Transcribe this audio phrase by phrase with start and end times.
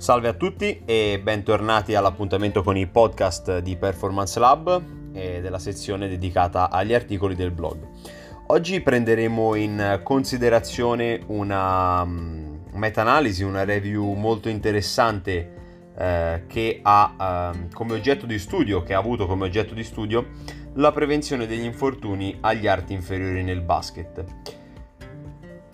[0.00, 4.82] Salve a tutti e bentornati all'appuntamento con i podcast di Performance Lab
[5.12, 7.86] e della sezione dedicata agli articoli del blog.
[8.46, 17.68] Oggi prenderemo in considerazione una mm, meta-analisi, una review molto interessante eh, che ha eh,
[17.74, 20.28] come oggetto di studio, che ha avuto come oggetto di studio
[20.76, 24.39] la prevenzione degli infortuni agli arti inferiori nel basket.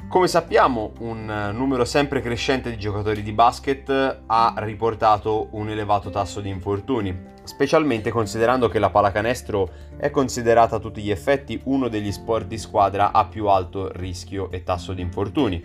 [0.08, 6.40] Come sappiamo, un numero sempre crescente di giocatori di basket ha riportato un elevato tasso
[6.40, 12.12] di infortuni, specialmente considerando che la pallacanestro è considerata a tutti gli effetti uno degli
[12.12, 15.62] sport di squadra a più alto rischio e tasso di infortuni,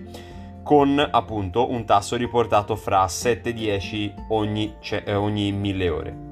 [0.64, 6.31] con appunto un tasso riportato fra 7-10 ogni, ogni 1000 ore.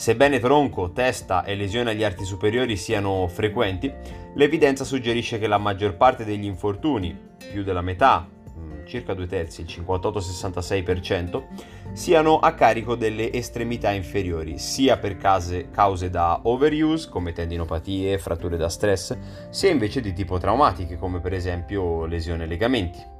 [0.00, 3.92] Sebbene tronco, testa e lesioni agli arti superiori siano frequenti,
[4.34, 7.14] l'evidenza suggerisce che la maggior parte degli infortuni,
[7.52, 11.48] più della metà, mm, circa due terzi, il 58-66%,
[11.92, 18.56] siano a carico delle estremità inferiori, sia per case, cause da overuse, come tendinopatie, fratture
[18.56, 19.14] da stress,
[19.50, 23.18] sia invece di tipo traumatiche, come per esempio lesioni ai legamenti.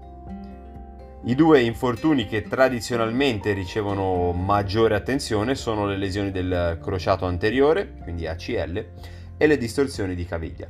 [1.23, 8.27] I due infortuni che tradizionalmente ricevono maggiore attenzione sono le lesioni del crociato anteriore, quindi
[8.27, 8.87] ACL,
[9.37, 10.67] e le distorsioni di caviglia.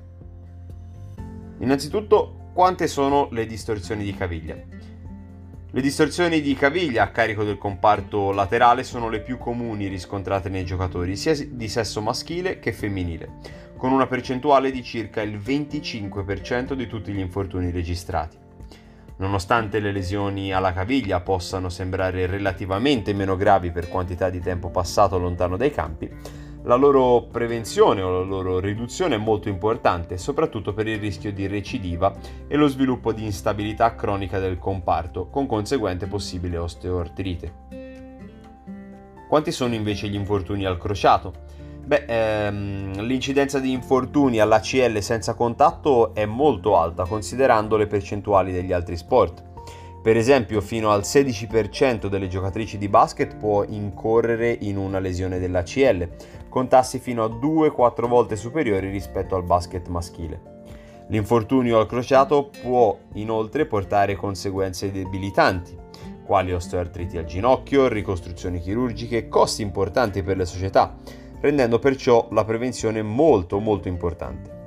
[1.60, 4.56] Innanzitutto, quante sono le distorsioni di caviglia?
[5.70, 10.64] Le distorsioni di caviglia a carico del comparto laterale sono le più comuni riscontrate nei
[10.64, 13.34] giocatori sia di sesso maschile che femminile,
[13.76, 18.48] con una percentuale di circa il 25% di tutti gli infortuni registrati.
[19.20, 25.18] Nonostante le lesioni alla caviglia possano sembrare relativamente meno gravi per quantità di tempo passato
[25.18, 26.10] lontano dai campi,
[26.62, 31.46] la loro prevenzione o la loro riduzione è molto importante, soprattutto per il rischio di
[31.46, 32.14] recidiva
[32.48, 37.52] e lo sviluppo di instabilità cronica del comparto, con conseguente possibile osteoartrite.
[39.28, 41.59] Quanti sono invece gli infortuni al crociato?
[41.90, 48.72] Beh, ehm, l'incidenza di infortuni all'ACL senza contatto è molto alta considerando le percentuali degli
[48.72, 49.42] altri sport.
[50.00, 56.08] Per esempio, fino al 16% delle giocatrici di basket può incorrere in una lesione dell'ACL,
[56.48, 60.58] con tassi fino a 2-4 volte superiori rispetto al basket maschile.
[61.08, 65.76] L'infortunio al crociato può inoltre portare conseguenze debilitanti,
[66.24, 70.94] quali osteoartriti al ginocchio, ricostruzioni chirurgiche, costi importanti per le società,
[71.40, 74.58] rendendo perciò la prevenzione molto molto importante.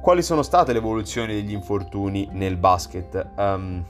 [0.00, 3.30] Quali sono state le evoluzioni degli infortuni nel basket?
[3.36, 3.84] Um,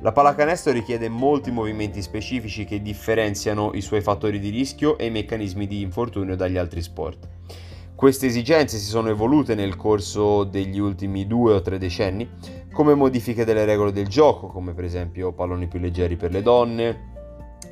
[0.00, 5.10] la pallacanestro richiede molti movimenti specifici che differenziano i suoi fattori di rischio e i
[5.10, 7.28] meccanismi di infortunio dagli altri sport.
[7.94, 12.28] Queste esigenze si sono evolute nel corso degli ultimi due o tre decenni
[12.70, 17.14] come modifiche delle regole del gioco, come per esempio palloni più leggeri per le donne,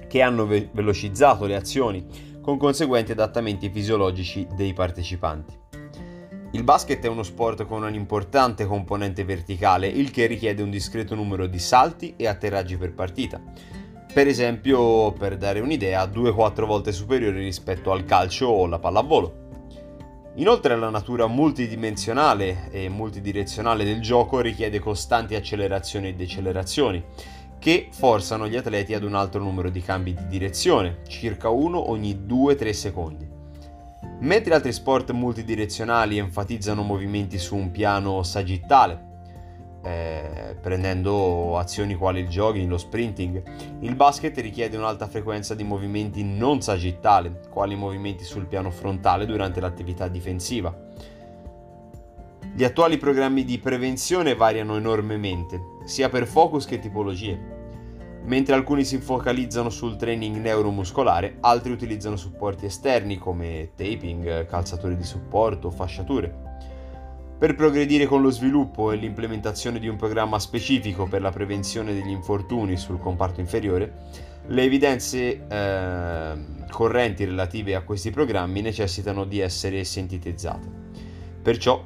[0.09, 2.07] che hanno ve- velocizzato le azioni
[2.45, 5.59] con conseguenti adattamenti fisiologici dei partecipanti.
[6.51, 11.47] Il basket è uno sport con un'importante componente verticale, il che richiede un discreto numero
[11.47, 13.41] di salti e atterraggi per partita.
[14.13, 19.43] Per esempio, per dare un'idea, 2-4 volte superiori rispetto al calcio o alla pallavolo.
[20.35, 27.03] Inoltre la natura multidimensionale e multidirezionale del gioco richiede costanti accelerazioni e decelerazioni,
[27.65, 32.13] che forzano gli atleti ad un alto numero di cambi di direzione, circa uno ogni
[32.15, 33.27] 2-3 secondi.
[34.21, 39.13] Mentre altri sport multidirezionali enfatizzano movimenti su un piano sagittale,
[39.83, 43.43] eh, prendendo azioni quali il jogging, lo sprinting,
[43.81, 49.63] il basket richiede un'alta frequenza di movimenti non sagittali, quali movimenti sul piano frontale durante
[49.63, 50.77] l'attività difensiva.
[52.55, 57.54] Gli attuali programmi di prevenzione variano enormemente, sia per focus che tipologie.
[58.25, 65.05] Mentre alcuni si focalizzano sul training neuromuscolare, altri utilizzano supporti esterni come taping, calzatori di
[65.05, 66.53] supporto, fasciature.
[67.39, 72.09] Per progredire con lo sviluppo e l'implementazione di un programma specifico per la prevenzione degli
[72.09, 73.93] infortuni sul comparto inferiore,
[74.47, 76.33] le evidenze eh,
[76.71, 80.69] correnti relative a questi programmi necessitano di essere sintetizzate.
[81.43, 81.85] Perciò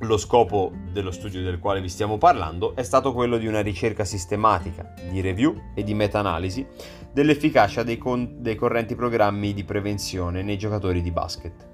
[0.00, 4.04] lo scopo dello studio del quale vi stiamo parlando è stato quello di una ricerca
[4.04, 6.66] sistematica, di review e di meta-analisi
[7.12, 11.68] dell'efficacia dei, con- dei correnti programmi di prevenzione nei giocatori di basket,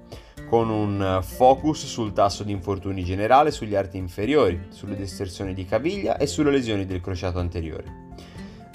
[0.49, 6.17] con un focus sul tasso di infortuni generale sugli arti inferiori, sulle distorsioni di caviglia
[6.17, 8.03] e sulle lesioni del crociato anteriore.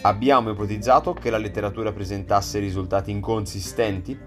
[0.03, 4.19] Abbiamo ipotizzato che la letteratura presentasse risultati inconsistenti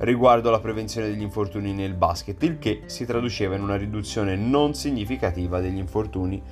[0.00, 4.74] riguardo alla prevenzione degli infortuni nel basket, il che si traduceva in una riduzione non
[4.74, 6.42] significativa degli infortuni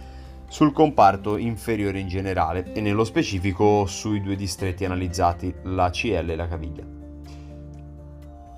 [0.48, 6.36] sul comparto inferiore in generale e nello specifico sui due distretti analizzati, la CL e
[6.36, 6.84] la caviglia.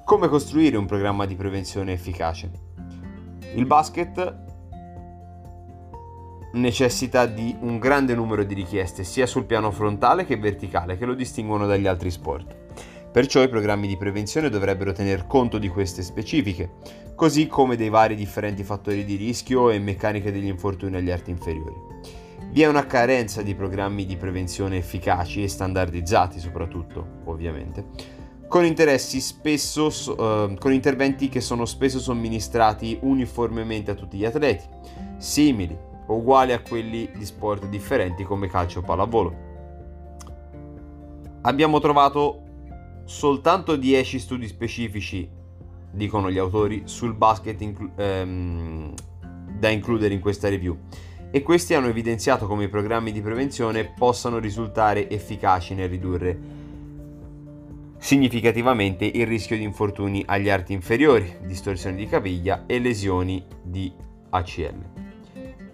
[0.05, 2.51] Come costruire un programma di prevenzione efficace?
[3.55, 4.49] Il basket
[6.53, 11.15] necessita di un grande numero di richieste sia sul piano frontale che verticale che lo
[11.15, 12.57] distinguono dagli altri sport.
[13.13, 16.75] Perciò i programmi di prevenzione dovrebbero tener conto di queste specifiche,
[17.17, 21.75] così come dei vari differenti fattori di rischio e meccaniche degli infortuni agli arti inferiori.
[22.53, 27.85] Vi è una carenza di programmi di prevenzione efficaci e standardizzati soprattutto, ovviamente,
[28.47, 34.65] con, spesso, uh, con interventi che sono spesso somministrati uniformemente a tutti gli atleti,
[35.19, 39.49] simili o uguali a quelli di sport differenti come calcio o pallavolo.
[41.43, 42.43] Abbiamo trovato
[43.11, 45.29] soltanto 10 studi specifici,
[45.91, 48.95] dicono gli autori, sul basket inclu- ehm,
[49.59, 50.79] da includere in questa review
[51.33, 56.39] e questi hanno evidenziato come i programmi di prevenzione possano risultare efficaci nel ridurre
[57.99, 63.93] significativamente il rischio di infortuni agli arti inferiori, distorsioni di caviglia e lesioni di
[64.31, 65.10] ACL.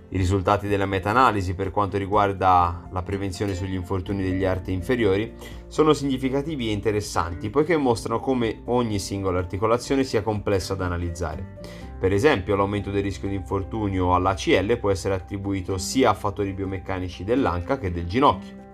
[0.09, 5.35] I risultati della meta-analisi per quanto riguarda la prevenzione sugli infortuni degli arti inferiori
[5.67, 11.59] sono significativi e interessanti poiché mostrano come ogni singola articolazione sia complessa da analizzare.
[11.99, 17.25] Per esempio, l'aumento del rischio di infortunio all'ACL può essere attribuito sia a fattori biomeccanici
[17.25, 18.65] dell'anca che del ginocchio.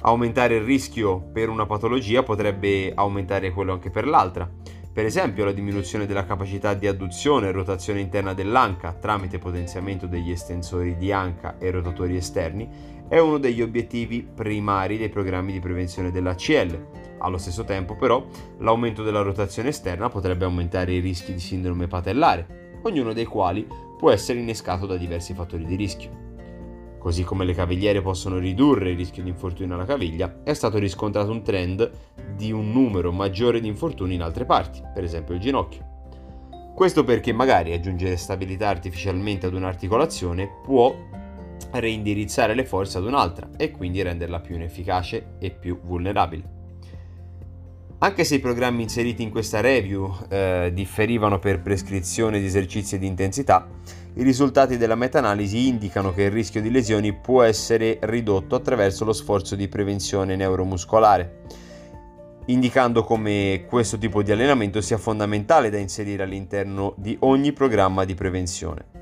[0.00, 4.50] Aumentare il rischio per una patologia potrebbe aumentare quello anche per l'altra.
[4.96, 10.30] Per esempio la diminuzione della capacità di adduzione e rotazione interna dell'anca tramite potenziamento degli
[10.30, 12.66] estensori di anca e rotatori esterni
[13.06, 17.16] è uno degli obiettivi primari dei programmi di prevenzione dell'ACL.
[17.18, 18.26] Allo stesso tempo però
[18.60, 23.68] l'aumento della rotazione esterna potrebbe aumentare i rischi di sindrome patellare, ognuno dei quali
[23.98, 26.25] può essere innescato da diversi fattori di rischio.
[27.06, 31.30] Così come le cavigliere possono ridurre il rischio di infortunio alla caviglia, è stato riscontrato
[31.30, 31.88] un trend
[32.34, 35.84] di un numero maggiore di infortuni in altre parti, per esempio il ginocchio.
[36.74, 40.96] Questo perché magari aggiungere stabilità artificialmente ad un'articolazione può
[41.74, 46.55] reindirizzare le forze ad un'altra e quindi renderla più inefficace e più vulnerabile.
[48.06, 53.06] Anche se i programmi inseriti in questa review eh, differivano per prescrizione di esercizi di
[53.08, 53.66] intensità,
[54.14, 59.12] i risultati della meta-analisi indicano che il rischio di lesioni può essere ridotto attraverso lo
[59.12, 61.38] sforzo di prevenzione neuromuscolare,
[62.46, 68.14] indicando come questo tipo di allenamento sia fondamentale da inserire all'interno di ogni programma di
[68.14, 68.95] prevenzione.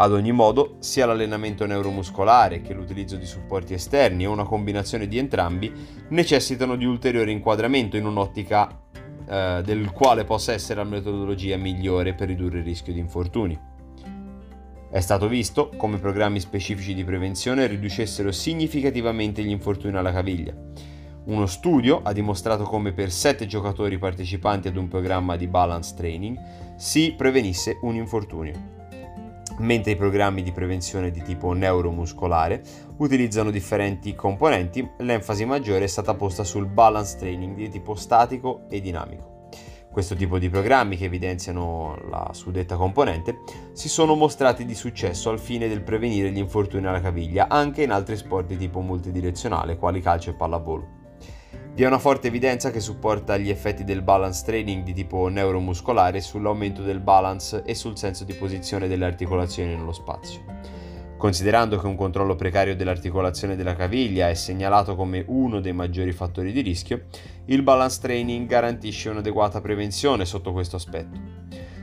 [0.00, 5.18] Ad ogni modo, sia l'allenamento neuromuscolare che l'utilizzo di supporti esterni o una combinazione di
[5.18, 5.72] entrambi
[6.10, 8.80] necessitano di ulteriore inquadramento in un'ottica
[9.28, 13.58] eh, del quale possa essere la metodologia migliore per ridurre il rischio di infortuni.
[14.88, 20.54] È stato visto come programmi specifici di prevenzione riducessero significativamente gli infortuni alla caviglia.
[21.24, 26.38] Uno studio ha dimostrato come per 7 giocatori partecipanti ad un programma di balance training
[26.76, 28.77] si prevenisse un infortunio
[29.58, 32.62] mentre i programmi di prevenzione di tipo neuromuscolare
[32.98, 38.80] utilizzano differenti componenti, l'enfasi maggiore è stata posta sul balance training di tipo statico e
[38.80, 39.36] dinamico.
[39.90, 43.40] Questo tipo di programmi che evidenziano la suddetta componente
[43.72, 47.90] si sono mostrati di successo al fine del prevenire gli infortuni alla caviglia anche in
[47.90, 51.07] altri sport di tipo multidirezionale quali calcio e pallavolo.
[51.78, 56.20] Vi è una forte evidenza che supporta gli effetti del balance training di tipo neuromuscolare
[56.20, 60.40] sull'aumento del balance e sul senso di posizione delle articolazioni nello spazio.
[61.16, 66.50] Considerando che un controllo precario dell'articolazione della caviglia è segnalato come uno dei maggiori fattori
[66.50, 67.04] di rischio,
[67.44, 71.16] il balance training garantisce un'adeguata prevenzione sotto questo aspetto.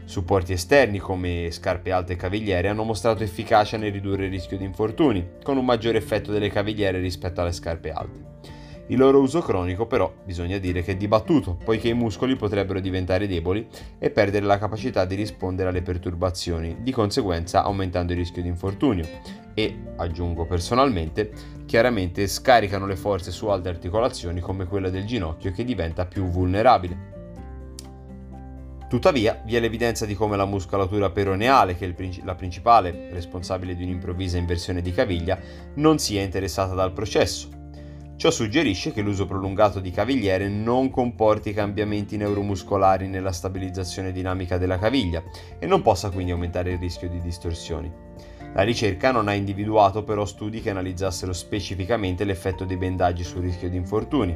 [0.03, 4.65] Supporti esterni come scarpe alte e cavigliere hanno mostrato efficacia nel ridurre il rischio di
[4.65, 8.54] infortuni, con un maggiore effetto delle cavigliere rispetto alle scarpe alte.
[8.87, 13.25] Il loro uso cronico però bisogna dire che è dibattuto, poiché i muscoli potrebbero diventare
[13.27, 18.47] deboli e perdere la capacità di rispondere alle perturbazioni, di conseguenza aumentando il rischio di
[18.47, 19.07] infortunio
[19.55, 21.31] e, aggiungo personalmente,
[21.65, 27.13] chiaramente scaricano le forze su altre articolazioni come quella del ginocchio che diventa più vulnerabile.
[28.87, 33.81] Tuttavia, vi è l'evidenza di come la muscolatura peroneale, che è la principale responsabile di
[33.81, 35.39] un'improvvisa inversione di caviglia,
[35.75, 37.63] non sia interessata dal processo
[38.17, 44.79] Ciò suggerisce che l'uso prolungato di cavigliere non comporti cambiamenti neuromuscolari nella stabilizzazione dinamica della
[44.79, 45.21] caviglia
[45.59, 47.91] e non possa quindi aumentare il rischio di distorsioni.
[48.53, 53.69] La ricerca non ha individuato però studi che analizzassero specificamente l'effetto dei bendaggi sul rischio
[53.69, 54.35] di infortuni.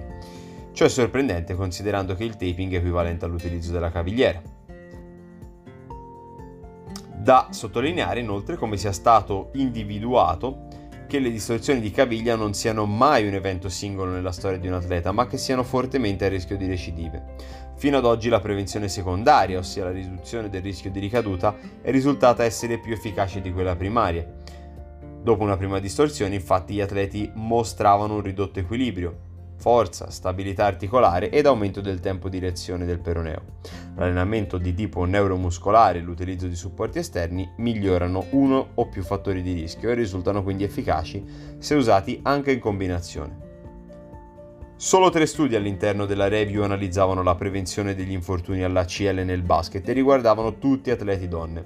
[0.74, 4.42] Ciò è sorprendente considerando che il taping è equivalente all'utilizzo della cavigliera.
[7.16, 10.68] Da sottolineare inoltre come sia stato individuato
[11.10, 14.76] che le distorsioni di caviglia non siano mai un evento singolo nella storia di un
[14.76, 17.34] atleta, ma che siano fortemente a rischio di recidive.
[17.78, 22.44] Fino ad oggi la prevenzione secondaria, ossia la riduzione del rischio di ricaduta, è risultata
[22.44, 24.24] essere più efficace di quella primaria.
[25.24, 29.29] Dopo una prima distorsione, infatti, gli atleti mostravano un ridotto equilibrio,
[29.60, 33.42] forza, stabilità articolare ed aumento del tempo di reazione del peroneo.
[33.96, 39.54] L'allenamento di tipo neuromuscolare e l'utilizzo di supporti esterni migliorano uno o più fattori di
[39.54, 41.24] rischio e risultano quindi efficaci
[41.58, 43.48] se usati anche in combinazione.
[44.78, 49.92] Solo tre studi all'interno della review analizzavano la prevenzione degli infortuni all'ACL nel basket e
[49.92, 51.66] riguardavano tutti atleti donne.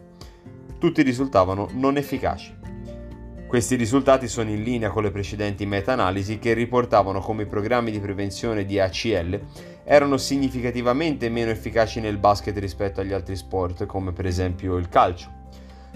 [0.80, 2.63] Tutti risultavano non efficaci.
[3.54, 8.00] Questi risultati sono in linea con le precedenti meta-analisi che riportavano come i programmi di
[8.00, 9.40] prevenzione di ACL
[9.84, 15.30] erano significativamente meno efficaci nel basket rispetto agli altri sport, come per esempio il calcio.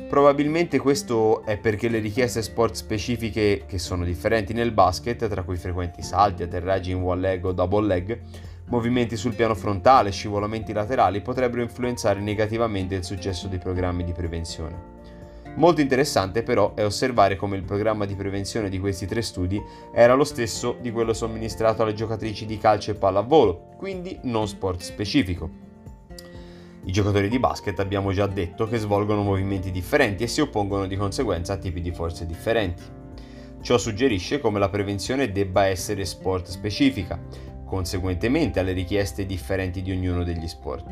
[0.07, 5.57] Probabilmente questo è perché le richieste sport specifiche che sono differenti nel basket, tra cui
[5.57, 8.19] frequenti salti, atterraggi in one leg o double leg,
[8.65, 14.96] movimenti sul piano frontale, scivolamenti laterali, potrebbero influenzare negativamente il successo dei programmi di prevenzione.
[15.57, 19.59] Molto interessante però è osservare come il programma di prevenzione di questi tre studi
[19.91, 24.81] era lo stesso di quello somministrato alle giocatrici di calcio e pallavolo, quindi non sport
[24.81, 25.49] specifico.
[26.83, 30.95] I giocatori di basket abbiamo già detto che svolgono movimenti differenti e si oppongono di
[30.95, 32.83] conseguenza a tipi di forze differenti.
[33.59, 37.19] Ciò suggerisce come la prevenzione debba essere sport specifica,
[37.65, 40.85] conseguentemente alle richieste differenti di ognuno degli sport.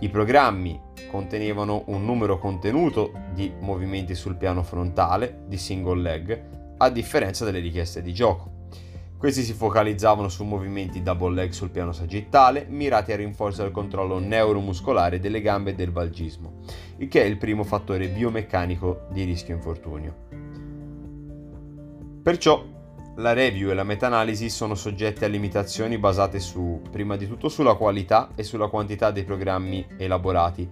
[0.00, 6.42] I programmi contenevano un numero contenuto di movimenti sul piano frontale, di single leg,
[6.76, 8.66] a differenza delle richieste di gioco.
[9.18, 14.20] Questi si focalizzavano su movimenti double leg sul piano sagittale, mirati al rinforzo del controllo
[14.20, 16.60] neuromuscolare delle gambe e del valgismo,
[16.98, 20.14] il che è il primo fattore biomeccanico di rischio infortunio.
[22.22, 22.64] Perciò
[23.18, 27.74] la review e la meta-analisi sono soggette a limitazioni basate su, prima di tutto, sulla
[27.74, 30.68] qualità e sulla quantità dei programmi elaborati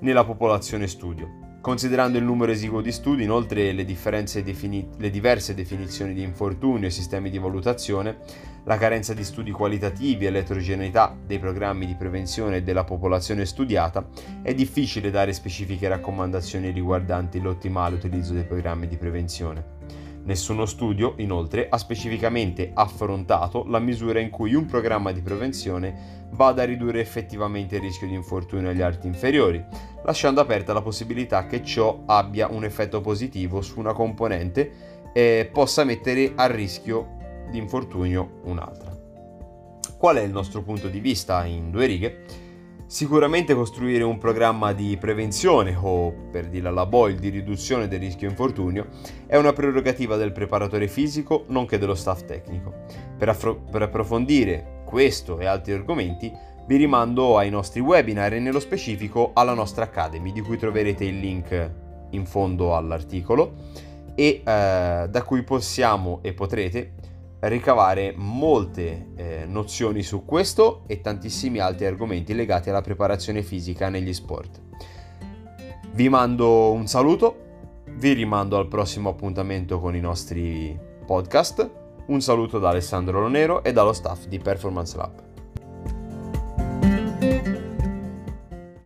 [0.00, 1.48] nella popolazione studio.
[1.60, 6.90] Considerando il numero esiguo di studi, inoltre le, defini- le diverse definizioni di infortunio e
[6.90, 8.18] sistemi di valutazione,
[8.64, 14.08] la carenza di studi qualitativi e l'eterogeneità dei programmi di prevenzione della popolazione studiata,
[14.42, 20.09] è difficile dare specifiche raccomandazioni riguardanti l'ottimale utilizzo dei programmi di prevenzione.
[20.30, 26.62] Nessuno studio, inoltre, ha specificamente affrontato la misura in cui un programma di prevenzione vada
[26.62, 29.60] a ridurre effettivamente il rischio di infortunio agli arti inferiori,
[30.04, 35.82] lasciando aperta la possibilità che ciò abbia un effetto positivo su una componente e possa
[35.82, 37.16] mettere a rischio
[37.50, 38.96] di infortunio un'altra.
[39.98, 42.22] Qual è il nostro punto di vista in due righe?
[42.90, 48.28] Sicuramente costruire un programma di prevenzione o, per dire alla Boyle, di riduzione del rischio
[48.28, 48.88] infortunio
[49.28, 52.74] è una prerogativa del preparatore fisico nonché dello staff tecnico.
[53.16, 56.32] Per, affro- per approfondire questo e altri argomenti
[56.66, 61.20] vi rimando ai nostri webinar e nello specifico alla nostra Academy di cui troverete il
[61.20, 61.70] link
[62.10, 63.54] in fondo all'articolo
[64.16, 66.94] e eh, da cui possiamo e potrete
[67.40, 74.12] ricavare molte eh, nozioni su questo e tantissimi altri argomenti legati alla preparazione fisica negli
[74.12, 74.60] sport.
[75.92, 77.48] Vi mando un saluto,
[77.96, 81.78] vi rimando al prossimo appuntamento con i nostri podcast.
[82.06, 85.29] Un saluto da Alessandro Lonero e dallo staff di Performance Lab.